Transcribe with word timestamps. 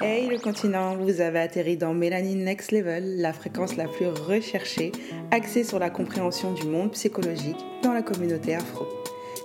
Hey 0.00 0.28
le 0.28 0.38
continent, 0.38 0.96
vous 0.96 1.20
avez 1.20 1.40
atterri 1.40 1.76
dans 1.76 1.92
Mélanine 1.92 2.44
Next 2.44 2.72
Level, 2.72 3.20
la 3.20 3.34
fréquence 3.34 3.76
la 3.76 3.86
plus 3.88 4.06
recherchée, 4.06 4.92
axée 5.30 5.64
sur 5.64 5.78
la 5.78 5.90
compréhension 5.90 6.52
du 6.52 6.66
monde 6.66 6.92
psychologique 6.92 7.58
dans 7.82 7.92
la 7.92 8.00
communauté 8.00 8.54
afro. 8.54 8.86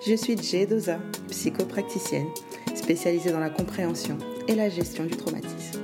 Je 0.07 0.15
suis 0.15 0.37
Jay 0.41 0.65
Doza, 0.65 0.99
psychopracticienne, 1.29 2.27
spécialisée 2.75 3.32
dans 3.32 3.41
la 3.41 3.50
compréhension 3.50 4.18
et 4.48 4.55
la 4.55 4.70
gestion 4.70 5.04
du 5.04 5.18
traumatisme. 5.18 5.82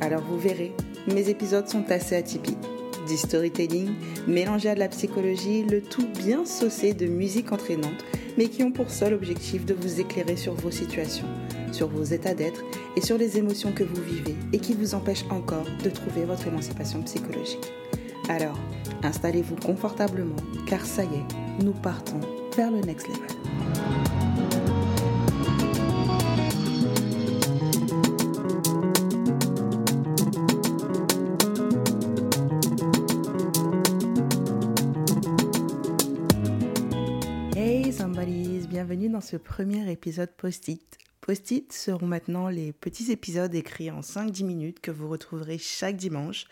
Alors 0.00 0.22
vous 0.22 0.38
verrez, 0.38 0.72
mes 1.12 1.28
épisodes 1.28 1.68
sont 1.68 1.90
assez 1.90 2.16
atypiques. 2.16 2.56
Du 3.06 3.16
storytelling 3.16 3.90
mélangé 4.26 4.70
à 4.70 4.74
de 4.74 4.80
la 4.80 4.88
psychologie, 4.88 5.62
le 5.62 5.82
tout 5.82 6.08
bien 6.08 6.44
saucé 6.44 6.92
de 6.94 7.06
musique 7.06 7.52
entraînante, 7.52 8.04
mais 8.36 8.48
qui 8.48 8.62
ont 8.62 8.72
pour 8.72 8.90
seul 8.90 9.14
objectif 9.14 9.64
de 9.64 9.74
vous 9.74 10.00
éclairer 10.00 10.36
sur 10.36 10.54
vos 10.54 10.70
situations, 10.70 11.26
sur 11.72 11.88
vos 11.88 12.04
états 12.04 12.34
d'être 12.34 12.62
et 12.96 13.00
sur 13.00 13.18
les 13.18 13.38
émotions 13.38 13.72
que 13.72 13.84
vous 13.84 14.02
vivez 14.02 14.34
et 14.52 14.58
qui 14.58 14.74
vous 14.74 14.94
empêchent 14.94 15.26
encore 15.30 15.66
de 15.82 15.90
trouver 15.90 16.24
votre 16.24 16.46
émancipation 16.46 17.02
psychologique. 17.02 17.72
Alors, 18.28 18.58
installez-vous 19.02 19.56
confortablement, 19.56 20.36
car 20.66 20.84
ça 20.84 21.04
y 21.04 21.06
est, 21.06 21.64
nous 21.64 21.72
partons 21.72 22.20
vers 22.56 22.70
le 22.70 22.80
next 22.80 23.06
level. 23.08 23.75
Dans 39.16 39.22
ce 39.22 39.38
premier 39.38 39.90
épisode 39.90 40.28
post-it. 40.36 40.98
Post-it 41.22 41.72
seront 41.72 42.06
maintenant 42.06 42.50
les 42.50 42.74
petits 42.74 43.10
épisodes 43.10 43.54
écrits 43.54 43.90
en 43.90 44.00
5-10 44.00 44.44
minutes 44.44 44.80
que 44.80 44.90
vous 44.90 45.08
retrouverez 45.08 45.56
chaque 45.56 45.96
dimanche 45.96 46.44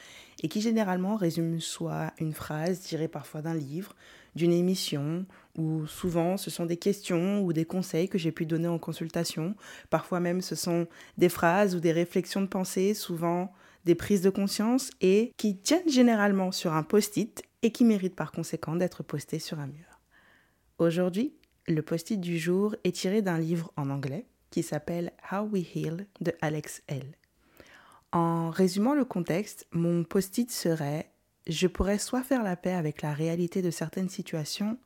et 0.43 0.49
qui 0.49 0.63
généralement 0.63 1.17
résument 1.17 1.61
soit 1.61 2.15
une 2.19 2.33
phrase 2.33 2.81
tirée 2.81 3.07
parfois 3.07 3.43
d'un 3.43 3.53
livre, 3.53 3.95
d'une 4.35 4.55
émission, 4.55 5.27
ou 5.59 5.87
souvent 5.87 6.39
ce 6.39 6.49
sont 6.49 6.65
des 6.65 6.79
questions 6.79 7.43
ou 7.43 7.53
des 7.53 7.67
conseils 7.67 8.09
que 8.09 8.17
j'ai 8.17 8.33
pu 8.33 8.47
donner 8.47 8.69
en 8.69 8.79
consultation. 8.79 9.55
Parfois 9.91 10.21
même 10.21 10.41
ce 10.41 10.55
sont 10.55 10.87
des 11.19 11.29
phrases 11.29 11.77
ou 11.77 11.81
des 11.81 11.93
réflexions 11.93 12.41
de 12.41 12.47
pensée, 12.47 12.95
souvent 12.95 13.53
des 13.85 13.95
prises 13.95 14.23
de 14.23 14.31
conscience 14.31 14.91
et 15.03 15.35
qui 15.37 15.59
tiennent 15.59 15.91
généralement 15.91 16.51
sur 16.51 16.73
un 16.73 16.83
post-it 16.83 17.43
et 17.61 17.73
qui 17.73 17.85
méritent 17.85 18.17
par 18.17 18.33
conséquent 18.33 18.75
d'être 18.75 19.03
postées 19.03 19.39
sur 19.39 19.59
un 19.59 19.67
mur. 19.67 20.01
Aujourd'hui, 20.79 21.35
le 21.67 21.83
post-it 21.83 22.21
du 22.21 22.39
jour 22.39 22.77
est 22.85 22.95
tiré 22.95 23.23
d'un 23.23 23.39
livre 23.39 23.73
en 23.77 23.91
anglais 23.91 24.27
qui 24.51 24.63
s'appelle 24.63 25.13
How 25.33 25.43
We 25.43 25.65
Heal 25.75 26.07
de 26.21 26.33
Alex 26.41 26.83
L. 26.89 27.17
En 28.13 28.51
résumant 28.51 28.95
le 28.95 29.05
contexte, 29.05 29.67
mon 29.73 30.05
post-it 30.05 30.51
serait 30.51 31.11
Je 31.47 31.67
pourrais 31.67 31.99
soit 31.99 32.23
faire 32.23 32.43
la 32.43 32.57
paix 32.57 32.73
avec 32.73 33.03
la 33.03 33.13
réalité 33.13 33.63
de 33.63 33.71
certaines 33.71 34.09
situations, 34.09 34.79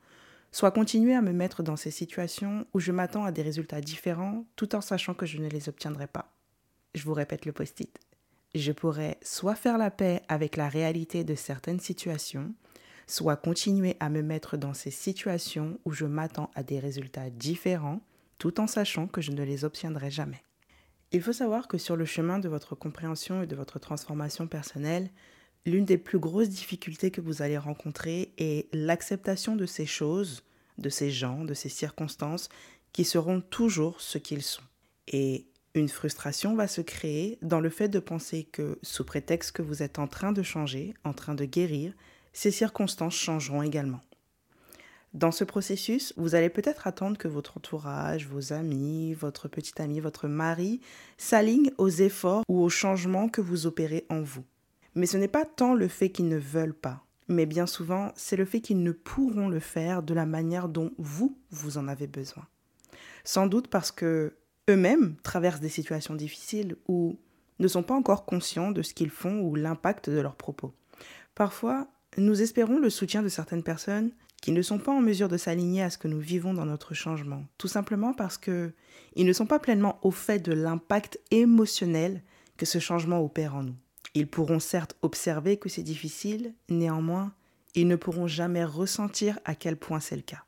soit 0.53 0.71
continuer 0.71 1.15
à 1.15 1.21
me 1.21 1.33
mettre 1.33 1.63
dans 1.63 1.77
ces 1.77 1.91
situations 1.91 2.67
où 2.73 2.81
je 2.81 2.93
m'attends 2.93 3.25
à 3.25 3.33
des 3.33 3.43
résultats 3.43 3.81
différents 3.81 4.47
tout 4.57 4.75
en 4.75 4.81
sachant 4.81 5.15
que 5.15 5.27
je 5.27 5.39
ne 5.39 5.49
les 5.49 5.69
obtiendrai 5.69 6.07
pas. 6.07 6.33
Je 6.95 7.03
vous 7.03 7.13
répète 7.13 7.45
le 7.45 7.53
post-it. 7.53 7.99
Je 8.55 8.73
pourrais 8.73 9.19
soit 9.21 9.55
faire 9.55 9.77
la 9.77 9.91
paix 9.91 10.23
avec 10.29 10.57
la 10.57 10.69
réalité 10.69 11.23
de 11.23 11.35
certaines 11.35 11.81
situations, 11.81 12.55
soit 13.11 13.37
continuer 13.37 13.97
à 14.01 14.11
me 14.11 14.23
mettre 14.23 14.57
dans 14.57 14.75
ces 14.75 14.91
situations 14.91 15.79
où 15.85 15.93
je 15.93 16.05
m'attends 16.05 16.51
à 16.55 16.63
des 16.63 16.79
résultats 16.79 17.31
différents 17.31 18.01
tout 18.39 18.61
en 18.61 18.67
sachant 18.67 19.07
que 19.07 19.21
je 19.21 19.33
ne 19.33 19.43
les 19.43 19.65
obtiendrai 19.65 20.11
jamais. 20.11 20.43
Il 21.11 21.23
faut 21.23 21.33
savoir 21.33 21.69
que 21.69 21.79
sur 21.79 21.97
le 21.97 22.05
chemin 22.05 22.39
de 22.39 22.49
votre 22.49 22.75
compréhension 22.75 23.43
et 23.43 23.47
de 23.47 23.57
votre 23.57 23.79
transformation 23.79 24.47
personnelle, 24.47 25.11
l'une 25.67 25.85
des 25.85 25.99
plus 25.99 26.19
grosses 26.19 26.51
difficultés 26.51 27.11
que 27.11 27.21
vous 27.21 27.43
allez 27.43 27.59
rencontrer 27.59 28.33
est 28.39 28.69
l'acceptation 28.75 29.57
de 29.57 29.67
ces 29.67 29.87
choses, 29.87 30.43
de 30.77 30.91
ces 30.91 31.11
gens, 31.11 31.45
de 31.45 31.55
ces 31.55 31.69
circonstances 31.69 32.49
qui 32.93 33.05
seront 33.05 33.41
toujours 33.41 34.01
ce 34.01 34.19
qu'ils 34.19 34.43
sont. 34.43 34.63
Et 35.09 35.47
une 35.75 35.89
frustration 35.89 36.55
va 36.55 36.69
se 36.69 36.81
créer 36.81 37.39
dans 37.43 37.61
le 37.61 37.71
fait 37.71 37.89
de 37.89 37.99
penser 37.99 38.45
que, 38.45 38.79
sous 38.83 39.05
prétexte 39.05 39.53
que 39.53 39.63
vous 39.63 39.83
êtes 39.83 39.99
en 39.99 40.09
train 40.09 40.33
de 40.33 40.43
changer, 40.43 40.95
en 41.05 41.13
train 41.13 41.35
de 41.35 41.45
guérir, 41.45 41.93
ces 42.39 42.53
circonstances 42.53 43.17
changeront 43.17 43.63
également. 43.63 43.99
Dans 45.13 45.33
ce 45.33 45.43
processus, 45.43 46.15
vous 46.17 46.37
allez 46.37 46.51
peut-être 46.51 46.87
attendre 46.87 47.19
que 47.19 47.27
votre 47.27 47.57
entourage, 47.57 48.29
vos 48.29 48.53
amis, 48.53 49.13
votre 49.13 49.49
petit 49.49 49.83
ami, 49.83 49.99
votre 49.99 50.29
mari 50.29 50.81
s'alignent 51.17 51.73
aux 51.79 51.89
efforts 51.89 52.45
ou 52.47 52.63
aux 52.63 52.69
changements 52.69 53.29
que 53.29 53.41
vous 53.41 53.67
opérez 53.67 54.07
en 54.09 54.21
vous. 54.21 54.45
Mais 54.95 55.07
ce 55.07 55.17
n'est 55.17 55.27
pas 55.27 55.45
tant 55.45 55.75
le 55.75 55.89
fait 55.89 56.11
qu'ils 56.11 56.29
ne 56.29 56.39
veulent 56.39 56.79
pas, 56.79 57.05
mais 57.27 57.45
bien 57.45 57.67
souvent 57.67 58.13
c'est 58.15 58.37
le 58.37 58.45
fait 58.45 58.61
qu'ils 58.61 58.85
ne 58.85 58.93
pourront 58.93 59.49
le 59.49 59.59
faire 59.59 60.05
de 60.05 60.15
la 60.15 60.25
manière 60.25 60.69
dont 60.69 60.93
vous, 60.97 61.37
vous 61.51 61.77
en 61.77 61.89
avez 61.89 62.07
besoin. 62.07 62.47
Sans 63.25 63.49
doute 63.49 63.67
parce 63.67 63.91
que 63.91 64.37
eux-mêmes 64.71 65.17
traversent 65.25 65.59
des 65.59 65.69
situations 65.69 66.15
difficiles 66.15 66.77
ou 66.87 67.19
ne 67.59 67.67
sont 67.67 67.83
pas 67.83 67.97
encore 67.97 68.25
conscients 68.25 68.71
de 68.71 68.83
ce 68.83 68.95
qu'ils 68.95 69.11
font 69.11 69.41
ou 69.41 69.57
l'impact 69.57 70.09
de 70.09 70.21
leurs 70.21 70.37
propos. 70.37 70.73
Parfois, 71.35 71.89
nous 72.17 72.43
espérons 72.43 72.79
le 72.79 72.91
soutien 72.91 73.23
de 73.23 73.29
certaines 73.29 73.63
personnes 73.63 74.11
qui 74.41 74.53
ne 74.53 74.63
sont 74.63 74.79
pas 74.79 74.93
en 74.93 75.01
mesure 75.01 75.29
de 75.29 75.37
s'aligner 75.37 75.83
à 75.83 75.91
ce 75.91 75.99
que 75.99 76.09
nous 76.09 76.21
vivons 76.21 76.55
dans 76.55 76.65
notre 76.65 76.95
changement, 76.95 77.45
tout 77.59 77.69
simplement 77.69 78.13
parce 78.13 78.39
que 78.39 78.73
ils 79.15 79.27
ne 79.27 79.33
sont 79.33 79.47
pas 79.47 79.59
pleinement 79.59 79.99
au 80.03 80.11
fait 80.11 80.39
de 80.39 80.53
l'impact 80.53 81.19
émotionnel 81.31 82.23
que 82.57 82.67
ce 82.67 82.79
changement 82.79 83.21
opère 83.21 83.57
en 83.57 83.65
nous. 83.65 83.77
Ils 84.15 84.29
pourront 84.29 84.61
certes 84.61 84.97
observer 85.03 85.57
que 85.57 85.69
c'est 85.69 85.83
difficile, 85.83 86.55
néanmoins, 86.69 87.33
ils 87.75 87.89
ne 87.89 87.97
pourront 87.97 88.27
jamais 88.27 88.65
ressentir 88.65 89.39
à 89.45 89.55
quel 89.55 89.77
point 89.77 90.01
c'est 90.01 90.17
le 90.17 90.23
cas. 90.23 90.45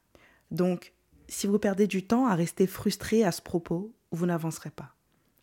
Donc, 0.50 0.92
si 1.28 1.46
vous 1.46 1.58
perdez 1.58 1.86
du 1.86 2.04
temps 2.04 2.26
à 2.26 2.34
rester 2.34 2.66
frustré 2.66 3.24
à 3.24 3.32
ce 3.32 3.42
propos, 3.42 3.92
vous 4.10 4.26
n'avancerez 4.26 4.70
pas. 4.70 4.94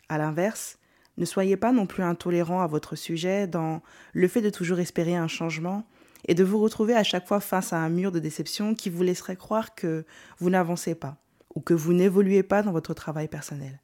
À 0.10 0.18
l'inverse, 0.18 0.80
ne 1.18 1.26
soyez 1.26 1.58
pas 1.58 1.72
non 1.72 1.86
plus 1.86 2.04
intolérant 2.04 2.62
à 2.62 2.68
votre 2.68 2.96
sujet 2.96 3.48
dans 3.48 3.82
le 4.14 4.28
fait 4.28 4.42
de 4.42 4.50
toujours 4.50 4.80
espérer 4.80 5.16
un 5.16 5.28
changement 5.28 5.88
et 6.28 6.36
de 6.36 6.44
vous 6.44 6.60
retrouver 6.60 6.96
à 6.96 7.04
chaque 7.04 7.28
fois 7.28 7.40
face 7.40 7.74
à 7.74 7.78
un 7.78 7.90
mur 7.90 8.12
de 8.12 8.20
déception 8.20 8.76
qui 8.76 8.90
vous 8.90 9.04
laisserait 9.04 9.36
croire 9.36 9.76
que 9.76 10.06
vous 10.40 10.50
n'avancez 10.50 10.96
pas 10.96 11.18
ou 11.56 11.62
que 11.62 11.74
vous 11.74 11.94
n'évoluez 11.94 12.44
pas 12.44 12.62
dans 12.62 12.72
votre 12.72 12.94
travail 12.94 13.28
personnel. 13.28 13.80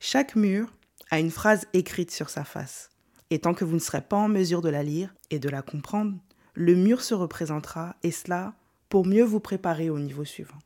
Chaque 0.00 0.36
mur 0.36 0.72
a 1.10 1.20
une 1.20 1.30
phrase 1.30 1.66
écrite 1.72 2.10
sur 2.10 2.28
sa 2.28 2.44
face. 2.44 2.90
Et 3.30 3.38
tant 3.38 3.54
que 3.54 3.64
vous 3.64 3.74
ne 3.74 3.80
serez 3.80 4.02
pas 4.02 4.16
en 4.16 4.28
mesure 4.28 4.60
de 4.60 4.68
la 4.68 4.82
lire 4.82 5.14
et 5.30 5.38
de 5.38 5.48
la 5.48 5.62
comprendre, 5.62 6.18
le 6.54 6.74
mur 6.74 7.00
se 7.00 7.14
représentera, 7.14 7.96
et 8.02 8.10
cela 8.10 8.54
pour 8.88 9.06
mieux 9.06 9.24
vous 9.24 9.40
préparer 9.40 9.90
au 9.90 9.98
niveau 9.98 10.24
suivant. 10.24 10.58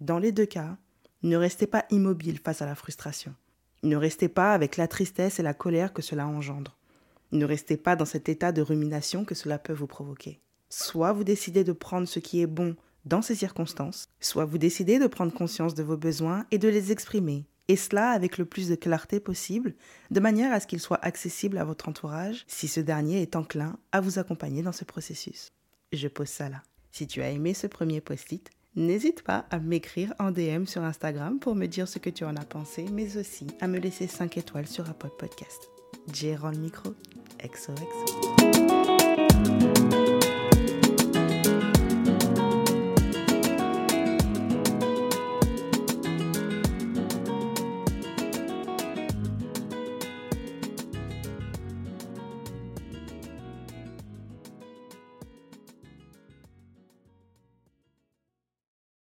Dans 0.00 0.18
les 0.18 0.30
deux 0.30 0.46
cas, 0.46 0.76
ne 1.22 1.36
restez 1.36 1.66
pas 1.66 1.86
immobile 1.90 2.38
face 2.38 2.62
à 2.62 2.66
la 2.66 2.76
frustration. 2.76 3.34
Ne 3.82 3.96
restez 3.96 4.28
pas 4.28 4.52
avec 4.52 4.76
la 4.76 4.86
tristesse 4.86 5.40
et 5.40 5.42
la 5.42 5.54
colère 5.54 5.92
que 5.92 6.02
cela 6.02 6.28
engendre. 6.28 6.76
Ne 7.32 7.44
restez 7.44 7.76
pas 7.76 7.96
dans 7.96 8.04
cet 8.04 8.28
état 8.28 8.52
de 8.52 8.62
rumination 8.62 9.24
que 9.24 9.34
cela 9.34 9.58
peut 9.58 9.72
vous 9.72 9.86
provoquer. 9.86 10.40
Soit 10.70 11.12
vous 11.12 11.24
décidez 11.24 11.64
de 11.64 11.72
prendre 11.72 12.06
ce 12.06 12.18
qui 12.18 12.40
est 12.40 12.46
bon 12.46 12.76
dans 13.04 13.22
ces 13.22 13.34
circonstances, 13.34 14.08
soit 14.20 14.44
vous 14.44 14.58
décidez 14.58 14.98
de 14.98 15.06
prendre 15.06 15.32
conscience 15.32 15.74
de 15.74 15.82
vos 15.82 15.96
besoins 15.96 16.44
et 16.50 16.58
de 16.58 16.68
les 16.68 16.92
exprimer, 16.92 17.46
et 17.68 17.76
cela 17.76 18.10
avec 18.10 18.36
le 18.38 18.44
plus 18.44 18.68
de 18.68 18.74
clarté 18.74 19.18
possible, 19.20 19.74
de 20.10 20.20
manière 20.20 20.52
à 20.52 20.60
ce 20.60 20.66
qu'ils 20.66 20.80
soient 20.80 21.02
accessibles 21.02 21.58
à 21.58 21.64
votre 21.64 21.88
entourage 21.88 22.44
si 22.46 22.68
ce 22.68 22.80
dernier 22.80 23.22
est 23.22 23.36
enclin 23.36 23.78
à 23.92 24.00
vous 24.00 24.18
accompagner 24.18 24.62
dans 24.62 24.72
ce 24.72 24.84
processus. 24.84 25.52
Je 25.92 26.08
pose 26.08 26.28
ça 26.28 26.48
là. 26.50 26.62
Si 26.92 27.06
tu 27.06 27.22
as 27.22 27.30
aimé 27.30 27.54
ce 27.54 27.66
premier 27.66 28.00
post-it, 28.00 28.50
n'hésite 28.76 29.22
pas 29.22 29.46
à 29.50 29.58
m'écrire 29.58 30.12
en 30.18 30.30
DM 30.30 30.64
sur 30.66 30.82
Instagram 30.82 31.38
pour 31.38 31.54
me 31.54 31.66
dire 31.66 31.88
ce 31.88 31.98
que 31.98 32.10
tu 32.10 32.24
en 32.24 32.36
as 32.36 32.44
pensé, 32.44 32.84
mais 32.92 33.16
aussi 33.16 33.46
à 33.60 33.68
me 33.68 33.78
laisser 33.78 34.06
5 34.06 34.36
étoiles 34.36 34.66
sur 34.66 34.88
Apple 34.88 35.10
Podcast. 35.18 35.68
J'ai 36.12 36.36
le 36.36 36.58
micro. 36.58 36.94
XOXO. 37.40 38.48